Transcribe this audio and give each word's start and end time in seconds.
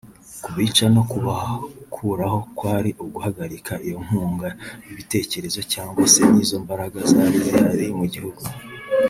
Kubica 0.43 0.85
no 0.95 1.01
kubakuraho 1.11 2.39
kwari 2.57 2.89
uguhagarika 3.03 3.73
iyo 3.87 3.97
nkunga 4.05 4.49
y’ibitekerezo 4.85 5.59
cyangwa 5.73 6.03
se 6.13 6.21
n’izo 6.31 6.55
mbaraga 6.65 6.97
zari 7.11 7.37
zihari 7.45 7.85
mu 7.99 8.05
gihugu 8.13 8.41